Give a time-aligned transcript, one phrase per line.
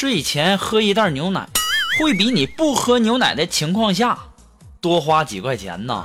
[0.00, 1.48] 睡前喝一袋牛奶，
[1.98, 4.16] 会比你不喝牛奶的情况下
[4.80, 6.04] 多花几块钱呢。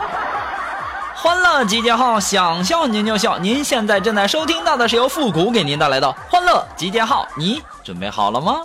[1.14, 3.38] 欢乐集结号，想笑您就笑。
[3.38, 8.62] 您现在正在收听到的是由复古给您带来的欢乐集结号，你准备好了吗？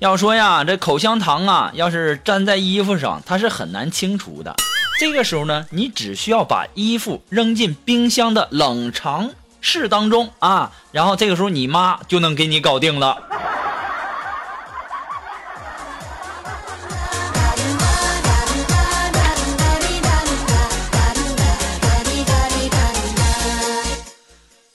[0.00, 4.52] 要说呀，这口香糖啊，要是粘在衣服上，它是很难清除的。
[5.00, 9.30] 这个时候呢，你只需要把衣服扔进冰箱的冷藏
[9.62, 13.16] 室当中啊，然后这个时候你妈就能给你搞定了。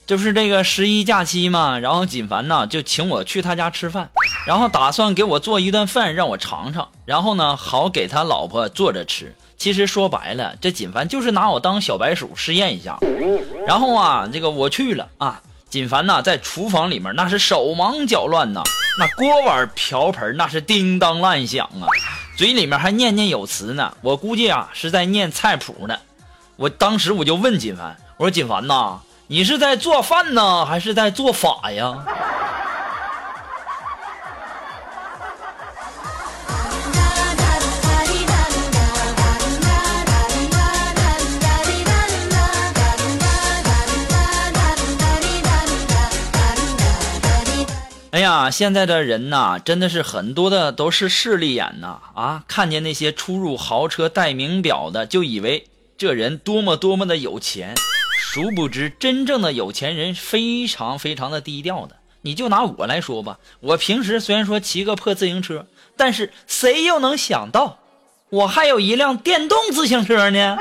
[0.08, 4.10] 这不是这个十一假期嘛，然后锦凡呢就请我去他家吃饭，
[4.44, 9.32] 然后打算给我做一顿饭让我尝尝，然后呢好给他老婆做着吃。
[9.56, 12.98] 其实说白了，这锦凡就是拿我当小白鼠试验一下。
[13.66, 15.40] 然后啊，这个我去了啊，
[15.70, 18.62] 锦凡呐在厨房里面那是手忙脚乱呐，
[18.98, 21.88] 那锅碗瓢盆那是叮当乱响啊，
[22.36, 23.92] 嘴里面还念念有词呢。
[24.02, 25.98] 我估计啊是在念菜谱呢。
[26.56, 32.04] 我当时我就问锦凡，我说锦凡呐，你是在做饭呢，还是在做法呀？
[48.36, 52.44] 啊，现在的人呐，真的是很多的都是势利眼呐啊！
[52.46, 57.74] 看见那些出入豪车、戴名表的，就以为这人多么多么的有钱，
[58.20, 61.96] 殊不知真正的有钱人非常非常的低调的。
[62.20, 65.66] 你就拿我来说吧，我平时虽然说骑个破自行车，
[65.96, 67.78] 但是谁又能想到，
[68.28, 70.58] 我还有一辆电动自行车呢？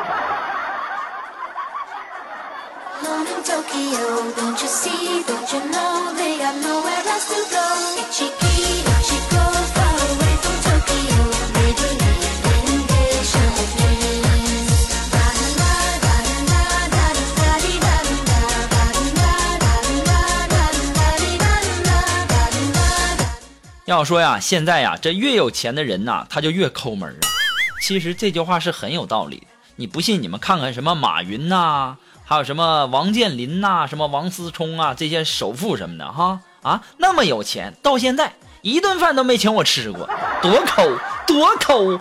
[23.87, 27.23] 要说呀，现在呀，这越有钱的人呐，他就越抠门啊。
[27.81, 29.47] 其实这句话是很有道理的。
[29.75, 31.95] 你不信，你们看看什么马云呐，
[32.27, 40.09] 还有什么王健林呐，什么王思聪啊，这些首富什么的哈啊，那么有钱，到现在一顿饭都没请我吃过，
[40.41, 40.83] 多抠，
[41.27, 41.99] 多抠。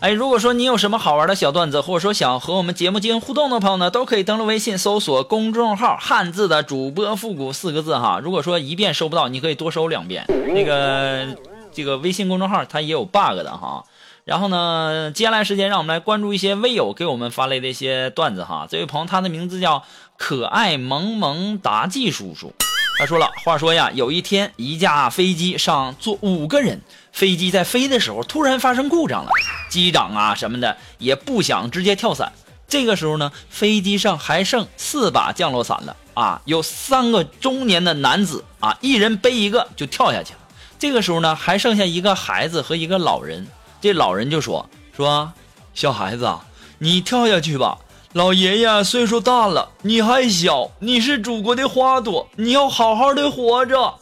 [0.00, 8.18] 哎，如果说你有什么好玩的小段子，或者说想和我们节目进行互动的朋友呢，都可以登录微信搜索公众号“汉字的主播复古”四个字哈。
[8.22, 10.24] 如果说一遍收不到，你可以多收两遍。
[10.54, 11.36] 那个
[11.70, 13.84] 这个微信公众号它也有 bug 的哈。
[14.24, 18.66] 然后呢，接下来时间让我们来关注一些微友给我们发来的一些段子哈。
[18.70, 19.82] 这位朋友他的名字叫
[20.16, 22.54] 可爱萌萌达纪叔叔。
[22.98, 26.80] 他说了，话说呀，有一天一架飞机上坐五个人，
[27.12, 29.30] 飞机在飞的时候突然发生故障了，
[29.68, 32.32] 机长啊什么的也不想直接跳伞。
[32.68, 40.38] 这个时候呢，飞机上还剩四把降落伞了啊，有三个中年的男子啊，一人背一个就跳下去了。
[40.78, 43.46] 这个时候呢，还剩下一个孩子和一个老人。
[43.80, 45.32] 这老人就说说，
[45.74, 46.32] 小孩子，
[46.78, 47.78] 你跳下去吧。
[48.12, 53.94] 老爷爷岁数大了，你还小，你是祖国的花朵，你要好好的活着。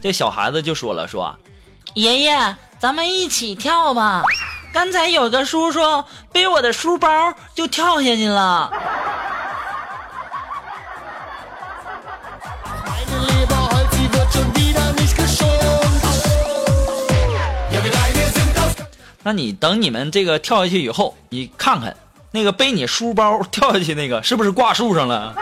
[0.00, 1.38] 这小孩子就说了：“说，
[1.94, 4.22] 爷爷，咱们一起跳吧。
[4.72, 8.70] 刚才有个叔叔背我的书包就跳下去了。”
[19.22, 21.94] 那你等你们这个跳下去以后，你看看。
[22.32, 25.34] 那个背你书包跳下去那个，是不是挂树上了？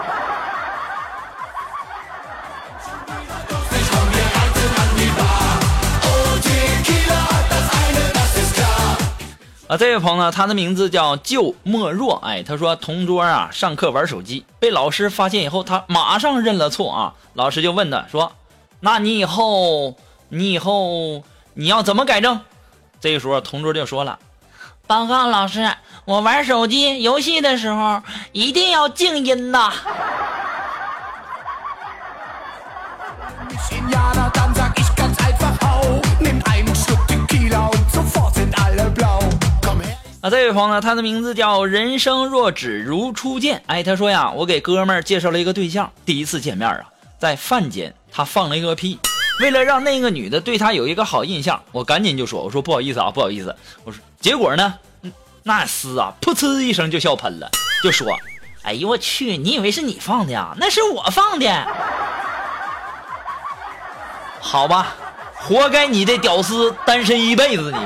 [9.68, 17.12] 啊，这位朋友呢，他的名字叫旧莫若，哎，他说同桌啊上课玩手机，被老师发现以后，他马上认了错啊。
[17.34, 18.32] 老师就问他说
[18.80, 19.94] ：“那你以后，
[20.30, 21.22] 你以后
[21.52, 22.40] 你要怎么改正？”
[22.98, 24.18] 这个时候，同桌就说了
[24.88, 25.70] ：“报告老师，
[26.06, 29.70] 我玩手机游戏的时候一定要静音呐。”
[40.20, 43.62] 啊，这位朋友呢，他的名字叫人生若只如初见。
[43.66, 46.80] 哎，他说呀，我给哥们儿介绍了一个对象，第一次见面啊，
[47.20, 48.98] 在饭间他放了一个屁，
[49.40, 53.54] 为了让那个女的对他有一个好印象，我赶紧就说，我说不好意思啊，不好意思，
[53.84, 54.74] 我说，结果呢，
[55.44, 57.48] 那厮啊，噗呲一声就笑喷了，
[57.84, 58.12] 就说，
[58.64, 60.52] 哎呦我去，你以为是你放的呀？
[60.58, 61.46] 那是我放的。
[64.40, 64.96] 好吧，
[65.36, 67.78] 活该你这屌丝单身一辈子你。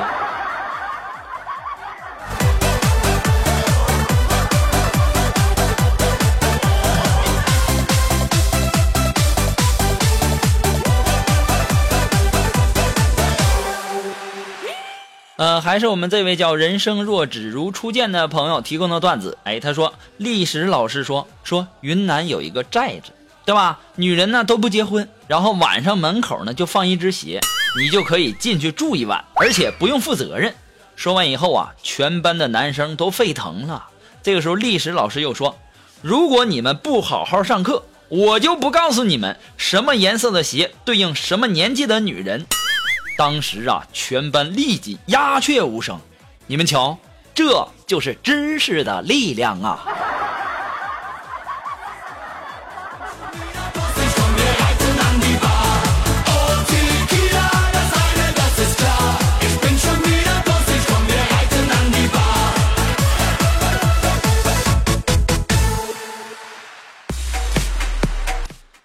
[15.42, 19.36] 呃，还是我们这位叫“人生若只如初见”的朋友提供的段子。
[19.42, 23.10] 哎，他说历史老师说说云南有一个寨子，
[23.44, 23.80] 对吧？
[23.96, 27.40] 女人呢都不结婚，然后晚上门口呢就放一只鞋，
[27.76, 30.54] 你就可以进去住一晚，而且不用负责任。
[30.94, 33.86] 说完以后啊，全班的男生都沸腾了。
[34.22, 35.58] 这个时候，历史老师又说，
[36.02, 42.46] 如果你们不好好上课，我就不告诉你们什么颜色的鞋对应什么年纪的女人。
[43.16, 45.98] 当时啊，全班立即鸦雀无声。
[46.46, 46.98] 你们瞧，
[47.34, 49.84] 这就是知识的力量啊！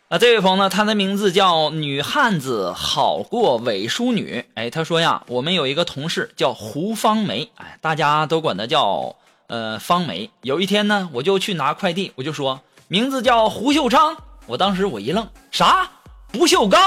[0.09, 4.45] 啊，这位朋友呢，他的名字叫女汉子好过伪淑女。
[4.53, 9.17] 哎，他说呀，我们有一个同事叫胡芳梅，哎，大家都管她叫
[9.47, 10.29] 呃芳梅。
[10.43, 14.15] 有一天呢，我就去拿快递，我就说名字叫胡秀昌。
[14.45, 15.91] 我当时我一愣，啥？
[16.31, 16.79] 不锈钢？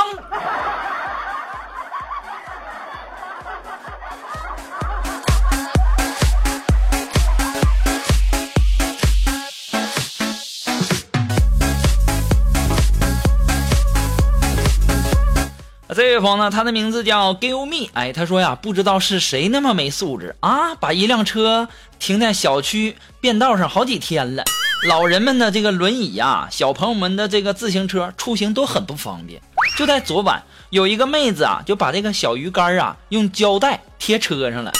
[16.15, 21.69] 位朋友呢，他的名字叫 Give Me，哎，他说呀，不知道是谁那么没素质啊，把一辆车
[21.99, 24.45] 停在小区便道上好几天了。
[24.89, 29.41] 老人们的这个轮椅呀，小朋友们的这个自行车出行都很不方便。
[29.77, 34.73] 就在昨晚，有一个妹子啊，就把这个小鱼干啊用胶带贴车上了。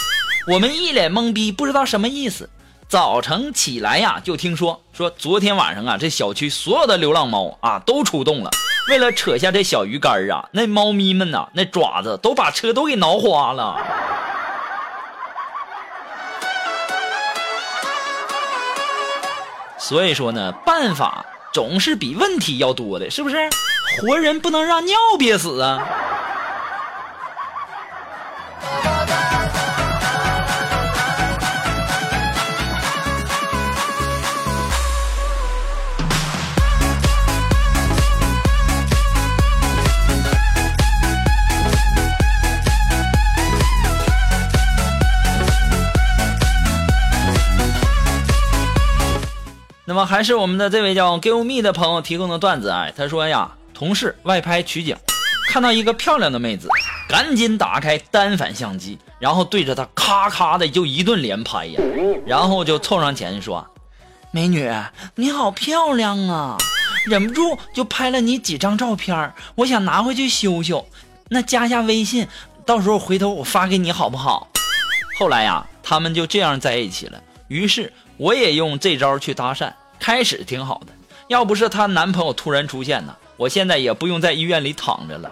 [0.47, 2.49] 我们一脸懵逼，不知道什么意思。
[2.89, 8.51] 早晨起来呀，就听说说昨天晚上啊，这小区所有的流浪猫啊都出动了。
[8.91, 13.77] 为了扯下这小鱼干啊，那猫咪们呐，那爪子都把车都给挠花了。
[19.79, 23.37] 所以说呢，办法总是比问题要多的，是不是？
[24.01, 25.87] 活人不能让尿憋死啊！
[50.21, 54.95] 还是我们的这位叫 Give Me 的朋友提供的段子啊，他说呀，同事外拍取景，
[55.49, 56.69] 看到一个漂亮的妹子，
[57.09, 61.81] 赶紧打开单反相机，然后对着她咔咔的就一顿连拍呀，
[62.27, 63.67] 然后就凑上前说
[64.31, 64.71] ：“美女，
[65.15, 66.59] 你好漂亮啊，
[67.07, 70.87] 忍不住就拍了你几张照片，我想拿回去修修，
[71.31, 72.29] 那加下微信，
[72.67, 74.49] 到时候回头我发给你好不好？”
[75.19, 77.19] 后来呀，他们就这样在一起了。
[77.49, 79.73] 于是我也用这招去搭讪。
[80.01, 80.93] 开始挺好的，
[81.29, 85.31] 要不是她男朋友突然出现呢，我现在也不用在医院里躺着了。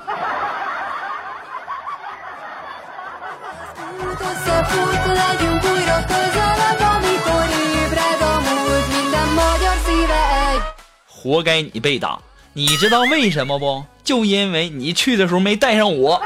[11.07, 12.19] 活该你被打，
[12.53, 13.85] 你知道为什么不？
[14.05, 16.23] 就因为你去的时候没带上我。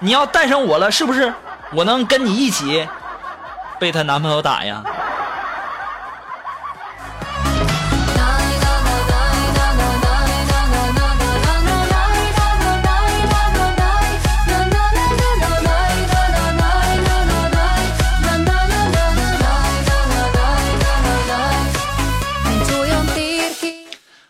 [0.00, 1.32] 你要带上我了，是不是
[1.72, 2.86] 我能跟你一起
[3.80, 4.84] 被她男朋友打呀？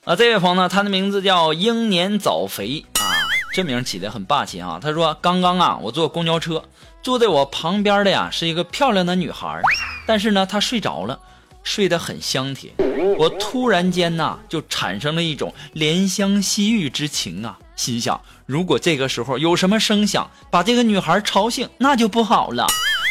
[0.09, 3.05] 啊，这位朋友呢，他的名字叫英年早肥啊，
[3.53, 4.79] 这名起的很霸气啊。
[4.81, 6.65] 他说：“刚刚啊，我坐公交车，
[7.03, 9.61] 坐在我旁边的呀是一个漂亮的女孩，
[10.07, 11.21] 但是呢，她睡着了，
[11.63, 12.73] 睡得很香甜。
[13.19, 22.67] 我突然间呐，就产生了一种怜香惜玉之情啊，心想，如果这个时候有什么声响把这个女孩吵醒，那就不好了。”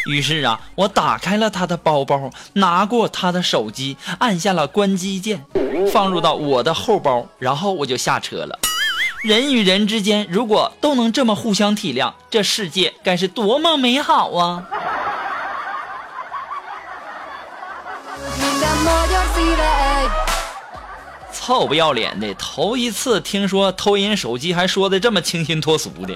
[0.08, 5.46] 于是啊，我打开了他的包包，拿过他的手机，按下了关机键，
[5.92, 8.58] 放入到我的后包，然后我就下车了。
[9.22, 14.64] 人与人之间如果都能这么互相体谅，这世界该是多么美好啊！
[21.34, 26.16] 臭不要脸的，头一次听说偷人手机还说的这么清新脱俗的。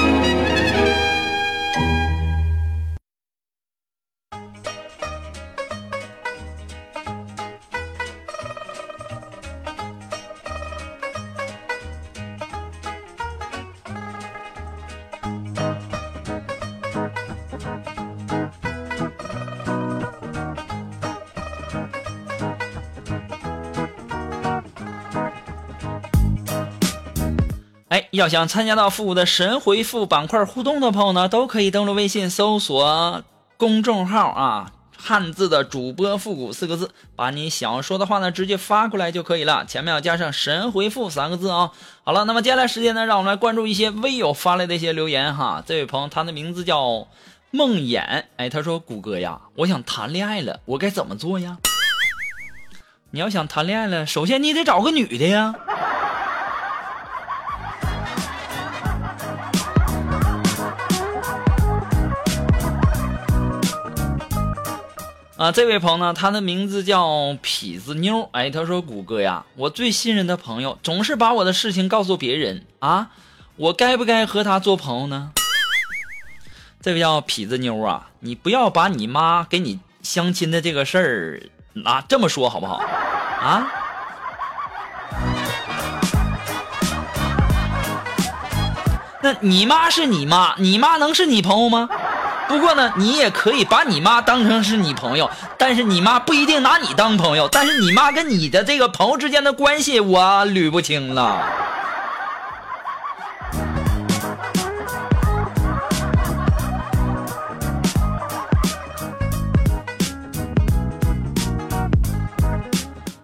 [28.11, 33.23] 要想参加到复古的神回复板块互动的朋友呢，都可以登录微信搜索
[33.55, 41.71] 公众号啊，汉字的主播复古四个字，把你想说的话呢直接发过来就可以了，前面要加上神回复三个字啊。
[42.03, 45.63] 好了，那么接下来时间呢，让我们来关注一些微友发来的一些留言哈。
[45.65, 47.07] 这位朋友他的名字叫
[47.51, 51.59] 梦魇，哎，他说谷歌呀，我想谈恋爱了，我该怎么做呀？
[53.11, 55.55] 你要想谈恋爱了，首先你得找个女的呀。
[65.41, 67.03] 啊，这位朋友呢，他的名字叫
[67.41, 68.29] 痞子妞。
[68.31, 73.09] 哎，他说：“谷歌呀，我最信任的朋友总是把我的事情告诉别人啊，
[73.55, 75.31] 我该不该和他做朋友呢？”
[76.79, 81.41] 这位叫痞子妞啊，你不要把你妈给你相亲的这个事儿
[81.85, 82.75] 啊这么说好不好？
[83.41, 83.67] 啊？
[89.23, 91.89] 那你妈是你妈，你妈能是你朋友吗？
[92.51, 97.47] 不过呢，你也可以把你妈当成是你朋友，但是你妈不一定拿你当朋友。
[97.49, 101.45] 但是你妈跟你的这个朋友之间的关系，我捋不清了。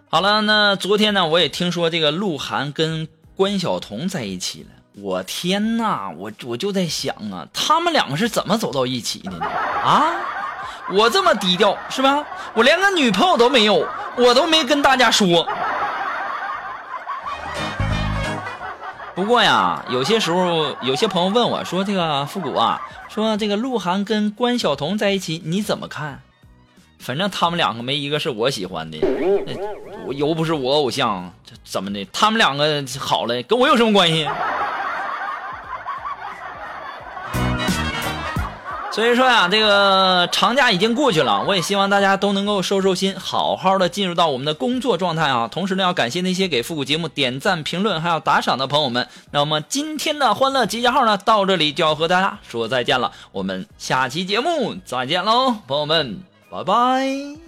[0.10, 4.77] 好了，那昨天呢，我也听说这个鹿晗跟关晓彤在一起了。
[5.00, 9.46] 我天呐，我我就在想啊，他们两个是怎么走到一起的呢？
[9.46, 10.16] 啊，
[10.92, 12.26] 我这么低调是吧？
[12.56, 13.88] 我连个女朋友都没有，
[14.18, 15.48] 我都没跟大家说。
[19.14, 26.22] 不过呀，有些时候有些朋友问我说：“这个复古啊，说这个鹿晗跟关晓彤在一起，你怎么看？”
[26.98, 28.98] 反正他们两个没一个是我喜欢的，
[30.08, 32.04] 我又不是我偶像，这怎么的？
[32.12, 34.28] 他们两个好了，跟我有什么关系？
[38.98, 45.48] 所以说呀，这个长假已经过去了，我也希望大家都能够收收心，好好的进入到我们的工作状态啊。
[45.48, 49.08] 同时呢，要感谢那些给复古节目点赞、评论还有打赏的朋友们。
[49.30, 57.47] 那么今天的欢乐集结号呢，到这里就要和大家说再见了，我们下期节目再见喽，朋友们，拜拜。